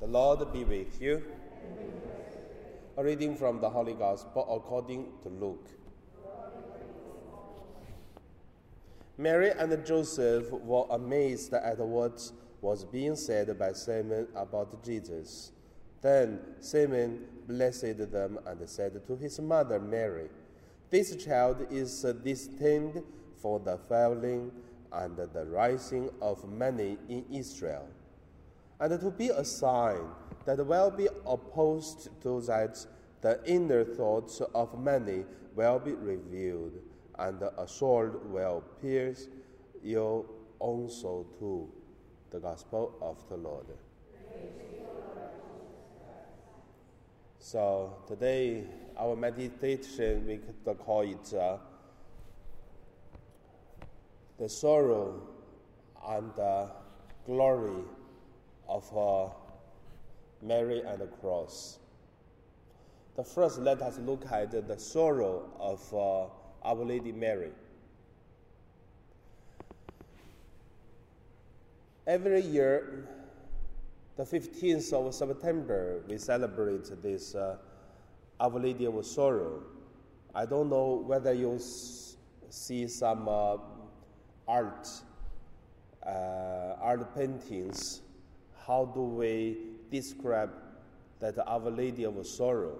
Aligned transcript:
The 0.00 0.06
Lord 0.06 0.52
be 0.52 0.62
with 0.62 1.02
you. 1.02 1.24
A 2.96 3.02
reading 3.02 3.36
from 3.36 3.60
the 3.60 3.68
Holy 3.68 3.94
Gospel 3.94 4.46
according 4.48 5.08
to 5.24 5.28
Luke. 5.28 5.66
Mary 9.16 9.50
and 9.50 9.84
Joseph 9.84 10.52
were 10.52 10.86
amazed 10.90 11.52
at 11.52 11.78
what 11.78 12.30
was 12.60 12.84
being 12.84 13.16
said 13.16 13.58
by 13.58 13.72
Simon 13.72 14.28
about 14.36 14.84
Jesus. 14.84 15.50
Then 16.00 16.42
Simon 16.60 17.26
blessed 17.48 18.12
them 18.12 18.38
and 18.46 18.68
said 18.68 19.04
to 19.04 19.16
his 19.16 19.40
mother 19.40 19.80
Mary, 19.80 20.28
This 20.90 21.16
child 21.16 21.66
is 21.72 22.02
destined 22.22 23.02
for 23.42 23.58
the 23.58 23.76
falling 23.88 24.52
and 24.92 25.16
the 25.16 25.44
rising 25.46 26.08
of 26.22 26.48
many 26.48 26.98
in 27.08 27.24
Israel 27.32 27.88
and 28.80 29.00
to 29.00 29.10
be 29.10 29.28
a 29.28 29.44
sign 29.44 30.00
that 30.44 30.64
will 30.64 30.90
be 30.90 31.08
opposed 31.26 32.08
to 32.22 32.40
that 32.42 32.86
the 33.20 33.40
inner 33.44 33.84
thoughts 33.84 34.40
of 34.54 34.78
many 34.78 35.24
will 35.54 35.78
be 35.78 35.92
revealed, 35.92 36.72
and 37.18 37.42
a 37.42 37.66
sword 37.66 38.30
will 38.30 38.62
pierce 38.80 39.26
own 40.60 40.88
soul 40.88 41.26
too. 41.38 41.68
The 42.30 42.38
Gospel 42.38 42.94
of 43.00 43.16
the 43.28 43.36
Lord. 43.36 43.66
So 47.38 47.94
today, 48.06 48.64
our 48.96 49.16
meditation, 49.16 50.26
we 50.26 50.36
could 50.36 50.78
call 50.78 51.00
it 51.00 51.34
uh, 51.34 51.56
the 54.38 54.48
sorrow 54.48 55.22
and 56.06 56.38
uh, 56.38 56.66
glory 57.24 57.82
of 58.68 58.96
uh, 58.96 59.28
Mary 60.42 60.82
and 60.82 61.00
the 61.00 61.06
cross. 61.06 61.78
The 63.16 63.24
first, 63.24 63.58
let 63.58 63.82
us 63.82 63.98
look 63.98 64.24
at 64.30 64.50
the 64.68 64.78
sorrow 64.78 65.50
of 65.58 65.82
uh, 65.92 66.68
Our 66.68 66.84
Lady 66.84 67.10
Mary. 67.12 67.50
Every 72.06 72.40
year, 72.40 73.08
the 74.16 74.24
15th 74.24 74.92
of 74.92 75.14
September, 75.14 76.02
we 76.08 76.16
celebrate 76.18 76.90
this 77.02 77.34
uh, 77.34 77.56
Our 78.40 78.58
Lady 78.58 78.86
of 78.86 79.04
Sorrow. 79.04 79.62
I 80.34 80.46
don't 80.46 80.70
know 80.70 81.02
whether 81.06 81.32
you 81.32 81.56
s- 81.56 82.16
see 82.48 82.86
some 82.86 83.28
uh, 83.28 83.56
art, 84.46 84.88
uh, 86.06 86.76
art 86.80 87.14
paintings 87.14 88.02
how 88.68 88.84
do 88.84 89.00
we 89.00 89.56
describe 89.90 90.50
that 91.20 91.38
Our 91.48 91.70
Lady 91.70 92.04
of 92.04 92.24
Sorrow? 92.26 92.78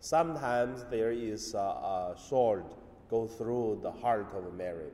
Sometimes 0.00 0.84
there 0.90 1.12
is 1.12 1.52
a, 1.52 1.58
a 1.58 2.14
sword 2.16 2.64
go 3.10 3.26
through 3.26 3.80
the 3.82 3.92
heart 3.92 4.32
of 4.34 4.54
Mary. 4.54 4.90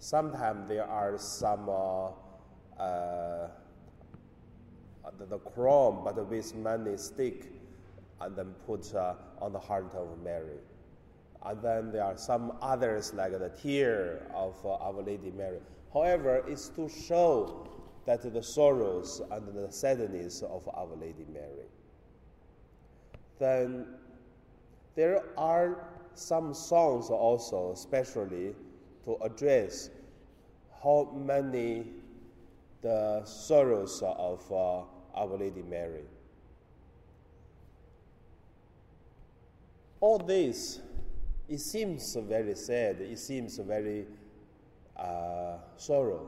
Sometimes 0.00 0.68
there 0.68 0.84
are 0.84 1.16
some 1.16 1.68
uh, 1.68 2.08
uh, 2.76 3.48
the, 5.18 5.26
the 5.26 5.38
crown, 5.38 6.02
but 6.04 6.28
with 6.28 6.54
many 6.56 6.96
stick, 6.96 7.52
and 8.20 8.34
then 8.34 8.54
put 8.66 8.92
uh, 8.96 9.14
on 9.40 9.52
the 9.52 9.60
heart 9.60 9.94
of 9.94 10.08
Mary. 10.24 10.58
And 11.46 11.62
then 11.62 11.92
there 11.92 12.04
are 12.04 12.16
some 12.16 12.58
others 12.60 13.14
like 13.14 13.30
the 13.30 13.48
tear 13.48 14.26
of 14.34 14.56
uh, 14.64 14.74
Our 14.74 15.02
Lady 15.02 15.30
Mary. 15.30 15.60
However, 15.94 16.42
it's 16.48 16.68
to 16.70 16.88
show 16.88 17.68
that 18.04 18.32
the 18.32 18.42
sorrows 18.42 19.22
and 19.30 19.54
the 19.54 19.70
sadness 19.70 20.42
of 20.42 20.68
Our 20.74 20.96
Lady 20.96 21.26
Mary. 21.32 21.68
Then 23.38 23.86
there 24.94 25.22
are 25.38 25.88
some 26.14 26.52
songs 26.52 27.10
also, 27.10 27.72
especially 27.72 28.54
to 29.04 29.16
address 29.22 29.90
how 30.82 31.10
many 31.14 31.86
the 32.82 33.24
sorrows 33.24 34.02
of 34.02 34.42
uh, 34.50 34.82
Our 35.14 35.38
Lady 35.38 35.62
Mary. 35.62 36.04
All 40.00 40.18
this, 40.18 40.80
it 41.48 41.60
seems 41.60 42.16
very 42.16 42.56
sad, 42.56 43.00
it 43.00 43.18
seems 43.20 43.56
very 43.58 44.06
uh, 44.96 45.58
sorrow, 45.76 46.26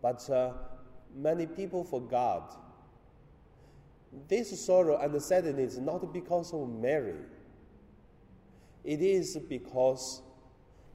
but 0.00 0.30
uh, 0.30 0.52
many 1.16 1.46
people 1.46 1.82
forgot. 1.82 2.62
This 4.28 4.64
sorrow 4.64 4.98
and 4.98 5.20
sadness 5.20 5.74
is 5.74 5.78
not 5.78 6.12
because 6.12 6.52
of 6.52 6.68
Mary. 6.68 7.16
It 8.84 9.00
is 9.00 9.36
because 9.48 10.22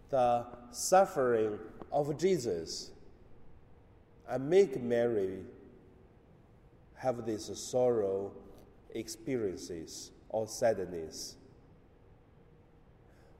the 0.10 0.46
suffering 0.72 1.60
of 1.92 2.18
Jesus 2.18 2.92
and 4.30 4.50
make 4.50 4.82
Mary 4.82 5.40
have 6.96 7.26
this 7.26 7.52
sorrow 7.60 8.32
experiences 8.94 10.12
or 10.30 10.48
sadness. 10.48 11.36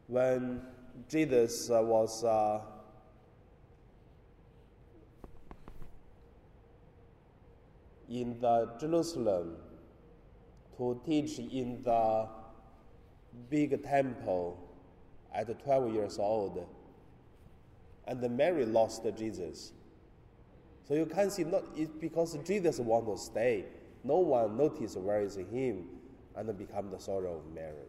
When 0.08 0.62
Jesus 1.08 1.70
was 1.70 2.24
uh, 2.24 2.60
in 8.12 8.40
the 8.42 8.70
Jerusalem 8.80 9.56
to 10.78 11.00
teach 11.06 11.40
in 11.40 11.82
the 11.84 12.28
big 13.50 13.84
temple 13.84 14.58
at 15.34 15.64
12 15.64 15.94
years 15.94 16.20
old. 16.20 16.68
And 18.08 18.38
Mary 18.38 18.66
lost 18.66 19.04
Jesus. 19.18 19.72
So 20.88 20.94
you 20.96 21.06
can 21.06 21.30
see 21.30 21.46
not 21.46 21.64
it's 21.76 21.92
because 22.02 22.38
Jesus 22.46 22.80
want 22.80 23.06
to 23.06 23.18
stay. 23.18 23.66
No 24.04 24.18
one 24.18 24.58
noticed 24.58 24.98
where 24.98 25.22
is 25.22 25.36
him 25.36 25.86
and 26.36 26.58
become 26.58 26.90
the 26.92 27.00
sorrow 27.00 27.38
of 27.38 27.54
Mary. 27.54 27.88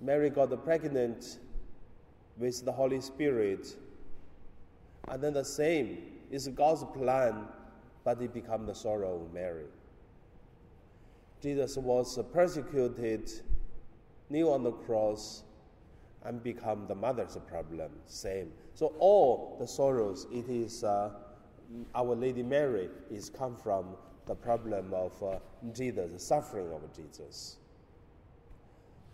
Mary 0.00 0.30
got 0.30 0.64
pregnant 0.64 1.38
with 2.36 2.64
the 2.64 2.72
Holy 2.72 3.00
Spirit. 3.00 3.76
And 5.08 5.22
then 5.22 5.34
the 5.34 5.44
same 5.44 5.98
is 6.30 6.48
God's 6.48 6.84
plan 6.96 7.46
but 8.04 8.20
it 8.20 8.32
became 8.32 8.66
the 8.66 8.74
sorrow 8.74 9.22
of 9.22 9.32
Mary. 9.32 9.64
Jesus 11.42 11.76
was 11.76 12.18
persecuted, 12.32 13.30
kneel 14.30 14.50
on 14.52 14.62
the 14.62 14.72
cross, 14.72 15.42
and 16.24 16.42
become 16.42 16.86
the 16.86 16.94
mother's 16.94 17.36
problem. 17.48 17.90
Same. 18.06 18.50
So 18.74 18.94
all 18.98 19.56
the 19.60 19.66
sorrows, 19.66 20.26
it 20.32 20.48
is 20.48 20.84
uh, 20.84 21.10
Our 21.94 22.14
Lady 22.14 22.42
Mary 22.42 22.88
is 23.10 23.28
come 23.30 23.56
from 23.56 23.96
the 24.26 24.34
problem 24.34 24.92
of 24.94 25.22
uh, 25.22 25.38
Jesus, 25.74 26.12
the 26.12 26.18
suffering 26.18 26.72
of 26.72 26.80
Jesus. 26.94 27.56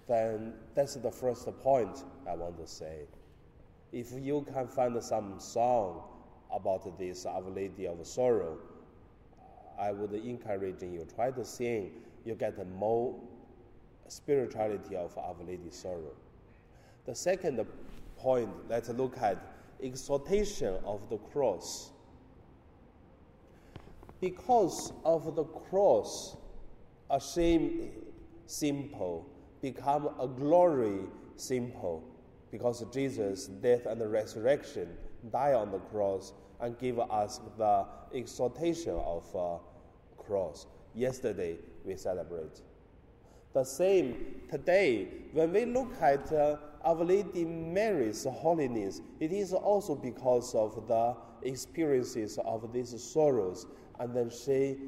Then 0.06 0.54
that's 0.74 0.94
the 0.94 1.10
first 1.10 1.46
point 1.62 2.04
I 2.28 2.34
want 2.34 2.58
to 2.58 2.66
say. 2.66 3.06
If 3.92 4.12
you 4.12 4.46
can 4.52 4.68
find 4.68 5.02
some 5.02 5.40
song 5.40 6.02
about 6.52 6.96
this 6.98 7.26
Our 7.26 7.42
Lady 7.42 7.86
of 7.86 8.06
Sorrow, 8.06 8.58
I 9.80 9.92
would 9.92 10.12
encourage 10.12 10.82
you 10.82 11.06
try 11.14 11.30
to 11.30 11.44
sing. 11.44 11.92
You 12.24 12.34
get 12.34 12.58
more 12.76 13.18
spirituality 14.08 14.94
of 14.94 15.16
Our 15.16 15.36
Lady 15.46 15.70
Sorrow. 15.70 16.12
The 17.06 17.14
second 17.14 17.64
point, 18.18 18.50
let's 18.68 18.90
look 18.90 19.16
at 19.18 19.38
exaltation 19.80 20.76
of 20.84 21.08
the 21.08 21.16
cross. 21.16 21.92
Because 24.20 24.92
of 25.04 25.34
the 25.34 25.44
cross, 25.44 26.36
a 27.08 27.18
shame 27.18 27.90
symbol 28.46 29.26
become 29.62 30.10
a 30.20 30.28
glory 30.28 31.00
symbol 31.36 32.04
because 32.50 32.84
Jesus' 32.92 33.46
death 33.46 33.86
and 33.86 34.00
resurrection 34.10 34.88
died 35.32 35.54
on 35.54 35.70
the 35.70 35.78
cross 35.78 36.34
and 36.60 36.78
give 36.78 36.98
us 36.98 37.40
the 37.56 37.86
exaltation 38.12 38.92
of 38.92 39.24
uh, 39.34 39.56
cross. 40.30 40.66
Yesterday 40.94 41.56
we 41.84 41.96
celebrate. 41.96 42.62
The 43.52 43.64
same 43.64 44.42
today, 44.48 45.08
when 45.32 45.52
we 45.52 45.64
look 45.64 45.92
at 46.00 46.32
uh, 46.32 46.56
Our 46.84 47.04
Lady 47.04 47.44
Mary's 47.44 48.24
holiness, 48.24 49.00
it 49.18 49.32
is 49.32 49.52
also 49.52 49.96
because 49.96 50.54
of 50.54 50.86
the 50.86 51.16
experiences 51.42 52.38
of 52.44 52.72
these 52.72 52.94
sorrows, 53.02 53.66
and 53.98 54.14
then 54.14 54.30
she 54.30 54.78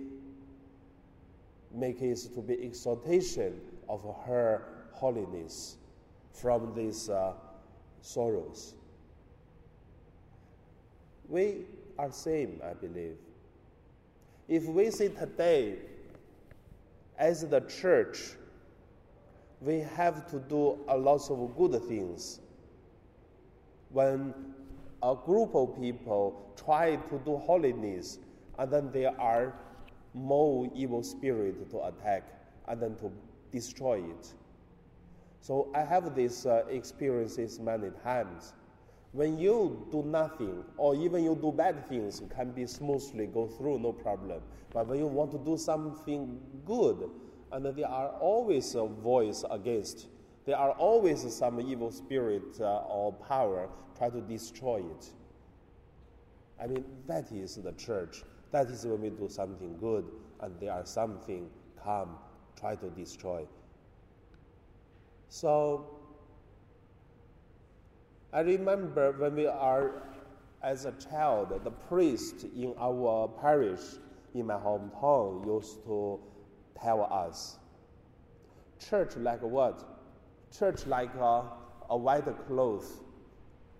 makes 1.75 2.25
it 2.27 2.35
to 2.37 2.41
be 2.41 2.55
exaltation 2.55 3.61
of 3.89 4.01
her 4.25 4.63
holiness 4.93 5.77
from 6.33 6.73
these 6.77 7.11
uh, 7.11 7.33
sorrows. 8.01 8.75
We 11.29 11.65
are 11.99 12.13
same, 12.13 12.61
I 12.65 12.75
believe. 12.75 13.17
If 14.49 14.65
we 14.65 14.91
say 14.91 15.09
today 15.09 15.77
as 17.19 17.47
the 17.49 17.61
church, 17.61 18.33
we 19.61 19.81
have 19.81 20.29
to 20.31 20.41
do 20.41 20.79
a 20.89 20.97
lot 20.97 21.31
of 21.31 21.57
good 21.57 21.83
things. 21.85 22.41
When 23.91 24.35
a 25.03 25.15
group 25.15 25.55
of 25.55 25.81
people 25.81 26.53
try 26.57 26.97
to 26.97 27.19
do 27.25 27.37
holiness, 27.37 28.19
and 28.59 28.71
then 28.71 28.91
there 28.93 29.19
are 29.21 29.55
more 30.15 30.69
evil 30.75 31.03
spirit 31.03 31.71
to 31.71 31.85
attack 31.85 32.25
and 32.69 32.81
then 32.81 32.97
to 32.97 33.11
destroy 33.51 33.99
it. 33.99 34.35
So 35.41 35.71
I 35.75 35.83
have 35.83 36.15
these 36.15 36.47
uh, 36.47 36.65
experiences 36.69 37.59
many 37.59 37.91
times. 38.05 38.53
When 39.13 39.39
you 39.39 39.87
do 39.93 40.03
nothing, 40.03 40.65
or 40.79 40.95
even 40.95 41.23
you 41.23 41.37
do 41.37 41.53
bad 41.53 41.87
things, 41.89 42.23
can 42.35 42.51
be 42.51 42.67
smoothly 42.67 43.27
go 43.27 43.47
through, 43.47 43.79
no 43.79 43.93
problem. 43.93 44.41
But 44.73 44.87
when 44.87 44.99
you 44.99 45.07
want 45.07 45.33
to 45.33 45.39
do 45.39 45.59
something 45.59 46.41
good, 46.65 47.11
and 47.53 47.67
there 47.67 47.89
are 47.89 48.09
always 48.09 48.75
a 48.75 48.87
voice 48.87 49.45
against, 49.51 50.09
there 50.47 50.57
are 50.57 50.71
always 50.73 51.31
some 51.35 51.61
evil 51.61 51.91
spirit 51.91 52.59
uh, 52.59 52.79
or 52.79 53.13
power 53.13 53.69
try 53.99 54.09
to 54.09 54.21
destroy 54.23 54.79
it. 54.79 55.11
I 56.59 56.67
mean, 56.67 56.85
that 57.07 57.31
is 57.33 57.57
the 57.57 57.73
church. 57.73 58.23
That 58.51 58.69
is 58.69 58.87
when 58.87 59.03
we 59.03 59.11
do 59.11 59.29
something 59.29 59.77
good, 59.79 60.07
and 60.41 60.59
there 60.59 60.73
are 60.73 60.87
something 60.87 61.51
come 61.83 62.17
try 62.59 62.77
to 62.77 62.89
destroy. 62.91 63.47
So 65.29 66.02
I 68.33 68.41
remember 68.41 69.13
when 69.13 69.35
we 69.37 69.47
are 69.47 70.03
as 70.63 70.87
a 70.87 70.93
child, 70.93 71.61
the 71.65 71.71
priest 71.71 72.45
in 72.57 72.75
our 72.79 73.29
parish 73.29 73.81
in 74.35 74.47
my 74.47 74.55
hometown 74.55 75.45
used 75.45 75.85
to 75.85 76.19
tell 76.81 77.03
us 77.05 77.59
church 78.89 79.17
like 79.17 79.43
what? 79.43 79.85
Church 80.57 80.87
like 80.87 81.15
a, 81.15 81.45
a 81.91 81.97
white 81.97 82.25
cloth. 82.47 83.03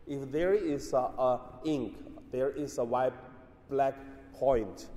If 0.07 0.31
there 0.31 0.55
is 0.55 0.93
a, 0.93 0.97
a 0.97 1.41
ink, 1.65 1.95
there 2.31 2.51
is 2.51 2.79
a 2.79 2.85
white 2.85 3.15
black 3.71 3.95
point. 4.35 4.89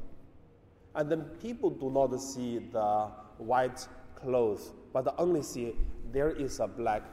And 0.96 1.10
then 1.12 1.22
people 1.42 1.70
do 1.70 1.90
not 1.92 2.20
see 2.20 2.60
the 2.60 3.10
white 3.38 3.88
cloth, 4.16 4.74
but 4.94 5.14
only 5.18 5.44
see 5.44 5.76
there 6.12 6.32
is 6.32 6.60
a 6.60 6.68
black 6.68 7.04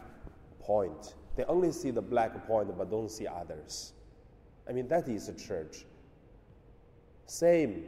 point. 0.60 1.14
They 1.36 1.44
only 1.44 1.72
see 1.72 1.90
the 1.90 2.02
black 2.02 2.46
point 2.46 2.76
but 2.76 2.90
don't 2.90 3.10
see 3.10 3.26
others. 3.26 3.92
I 4.68 4.72
mean, 4.72 4.88
that 4.88 5.08
is 5.08 5.28
a 5.28 5.34
church. 5.34 5.84
Same. 7.26 7.84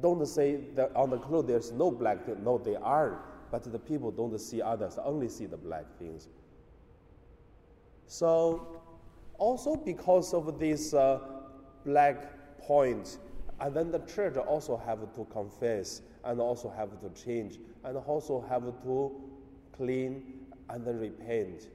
Don't 0.00 0.26
say 0.26 0.56
that 0.74 0.94
on 0.96 1.10
the 1.10 1.18
clothes 1.18 1.46
there's 1.46 1.72
no 1.72 1.90
black. 1.90 2.26
No, 2.42 2.58
they 2.58 2.76
are. 2.76 3.20
But 3.50 3.70
the 3.70 3.78
people 3.78 4.10
don't 4.10 4.38
see 4.40 4.60
others, 4.60 4.98
only 5.02 5.28
see 5.28 5.46
the 5.46 5.56
black 5.56 5.84
things. 5.98 6.28
So, 8.06 8.82
also 9.38 9.76
because 9.76 10.34
of 10.34 10.58
this 10.58 10.94
uh, 10.94 11.20
black 11.84 12.58
point, 12.58 13.18
and 13.60 13.74
then 13.74 13.90
the 13.90 14.00
church 14.00 14.36
also 14.36 14.76
have 14.76 15.00
to 15.14 15.24
confess 15.26 16.02
and 16.24 16.40
also 16.40 16.68
have 16.68 16.90
to 17.00 17.22
change 17.22 17.58
and 17.84 17.96
also 17.96 18.44
have 18.48 18.64
to 18.64 19.12
clean 19.76 20.46
and 20.68 20.84
then 20.84 20.98
repent. 20.98 21.68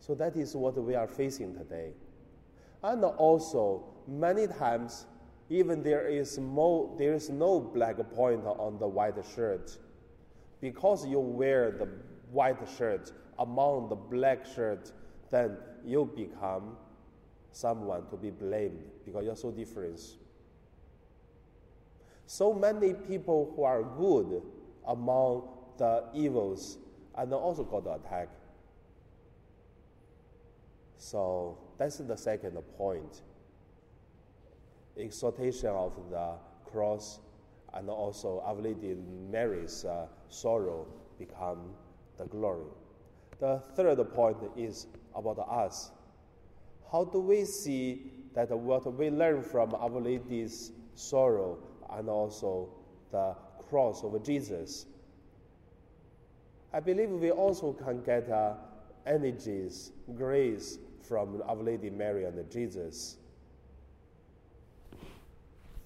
So 0.00 0.14
that 0.14 0.36
is 0.36 0.54
what 0.54 0.76
we 0.82 0.94
are 0.94 1.08
facing 1.08 1.54
today. 1.54 1.92
And 2.82 3.04
also, 3.04 3.84
many 4.06 4.46
times, 4.46 5.06
even 5.48 5.82
there 5.82 6.06
is, 6.06 6.38
mo- 6.38 6.94
there 6.98 7.14
is 7.14 7.30
no 7.30 7.60
black 7.60 7.96
point 8.14 8.44
on 8.44 8.78
the 8.78 8.86
white 8.86 9.16
shirt. 9.34 9.76
Because 10.60 11.06
you 11.06 11.18
wear 11.18 11.70
the 11.70 11.88
white 12.30 12.58
shirt 12.76 13.12
among 13.38 13.88
the 13.88 13.94
black 13.94 14.46
shirt, 14.46 14.92
then 15.30 15.56
you 15.84 16.10
become 16.16 16.76
someone 17.52 18.06
to 18.10 18.16
be 18.16 18.30
blamed 18.30 18.82
because 19.04 19.24
you're 19.24 19.36
so 19.36 19.50
different. 19.50 20.00
So 22.26 22.52
many 22.52 22.92
people 22.92 23.52
who 23.54 23.62
are 23.62 23.82
good 23.82 24.42
among 24.86 25.48
the 25.78 26.04
evils 26.14 26.78
and 27.16 27.32
also 27.32 27.64
got 27.64 27.86
attacked. 27.86 28.45
So 30.98 31.58
that's 31.78 31.98
the 31.98 32.16
second 32.16 32.56
point. 32.76 33.22
Exaltation 34.96 35.68
of 35.68 35.92
the 36.10 36.34
cross 36.64 37.20
and 37.74 37.90
also 37.90 38.42
Our 38.46 38.54
Lady 38.54 38.96
Mary's 39.30 39.84
uh, 39.84 40.06
sorrow 40.28 40.86
become 41.18 41.74
the 42.16 42.24
glory. 42.24 42.64
The 43.38 43.62
third 43.74 43.98
point 44.14 44.38
is 44.56 44.86
about 45.14 45.38
us. 45.38 45.90
How 46.90 47.04
do 47.04 47.20
we 47.20 47.44
see 47.44 48.10
that 48.34 48.50
what 48.50 48.90
we 48.94 49.10
learn 49.10 49.42
from 49.42 49.74
Our 49.74 50.00
Lady's 50.00 50.72
sorrow 50.94 51.58
and 51.90 52.08
also 52.08 52.70
the 53.12 53.34
cross 53.68 54.02
of 54.02 54.24
Jesus? 54.24 54.86
I 56.72 56.80
believe 56.80 57.10
we 57.10 57.30
also 57.30 57.72
can 57.72 58.02
get 58.02 58.30
uh, 58.30 58.54
energies, 59.06 59.92
grace 60.16 60.78
from 61.08 61.42
Our 61.46 61.56
Lady 61.56 61.90
Mary 61.90 62.24
and 62.24 62.50
Jesus. 62.50 63.16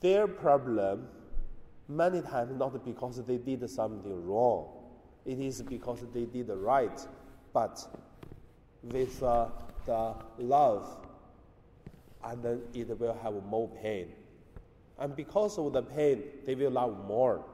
Their 0.01 0.27
problem, 0.27 1.09
many 1.89 2.23
times, 2.23 2.59
not 2.59 2.85
because 2.85 3.23
they 3.25 3.37
did 3.37 3.69
something 3.69 4.27
wrong, 4.27 4.69
it 5.27 5.39
is 5.39 5.63
because 5.63 6.01
they 6.15 6.25
did 6.25 6.49
right, 6.49 7.07
but 7.53 7.87
with 8.83 9.23
uh, 9.23 9.49
the 9.85 10.15
love, 10.39 11.07
and 12.25 12.43
then 12.43 12.63
it 12.73 12.99
will 12.99 13.19
have 13.23 13.35
more 13.45 13.69
pain. 13.83 14.09
And 14.99 15.15
because 15.17 15.59
of 15.59 15.73
the 15.73 15.83
pain, 15.83 16.23
they 16.47 16.55
will 16.55 16.73
love 16.73 17.07
more. 17.07 17.45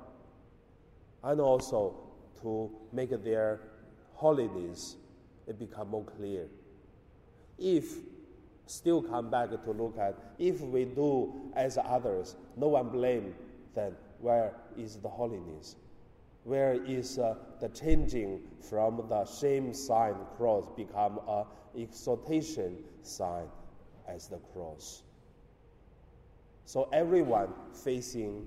And 1.22 1.40
also 1.40 1.96
to 2.42 2.70
make 2.92 3.10
their 3.24 3.60
holiness 4.14 4.96
it 5.46 5.58
become 5.58 5.90
more 5.90 6.04
clear 6.04 6.46
if 7.58 7.96
still 8.66 9.02
come 9.02 9.30
back 9.30 9.50
to 9.50 9.70
look 9.70 9.96
at 9.98 10.18
if 10.38 10.60
we 10.60 10.84
do 10.84 11.32
as 11.54 11.78
others, 11.78 12.36
no 12.56 12.68
one 12.68 12.88
blame, 12.88 13.34
then 13.74 13.94
where 14.20 14.52
is 14.76 14.96
the 14.96 15.08
holiness? 15.08 15.76
Where 16.44 16.74
is 16.74 17.18
uh, 17.18 17.34
the 17.60 17.68
changing 17.68 18.42
from 18.60 19.04
the 19.08 19.24
shame 19.24 19.74
sign 19.74 20.14
cross 20.36 20.64
become 20.76 21.18
a 21.26 21.44
exaltation 21.74 22.78
sign 23.02 23.46
as 24.06 24.28
the 24.28 24.38
cross? 24.52 25.02
So 26.64 26.88
everyone 26.92 27.48
facing 27.72 28.46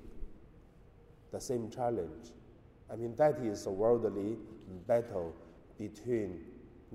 the 1.32 1.40
same 1.40 1.70
challenge. 1.70 2.32
I 2.92 2.96
mean 2.96 3.16
that 3.16 3.40
is 3.40 3.66
a 3.66 3.72
worldly 3.72 4.38
battle 4.88 5.34
between 5.78 6.42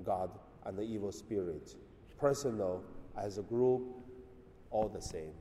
God 0.03 0.29
and 0.65 0.77
the 0.77 0.83
evil 0.83 1.11
spirit 1.11 1.75
personal, 2.19 2.83
as 3.17 3.37
a 3.37 3.41
group, 3.41 3.83
all 4.71 4.89
the 4.89 5.01
same. 5.01 5.33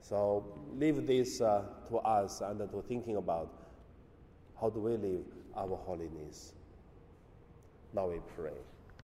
So 0.00 0.44
leave 0.74 1.06
this 1.06 1.40
uh, 1.40 1.62
to 1.88 1.96
us 1.98 2.40
and 2.40 2.58
to 2.58 2.82
thinking 2.86 3.16
about 3.16 3.50
how 4.60 4.70
do 4.70 4.80
we 4.80 4.96
live 4.96 5.24
our 5.56 5.76
holiness. 5.76 6.54
Now 7.92 8.08
we 8.08 8.20
pray. 8.36 8.52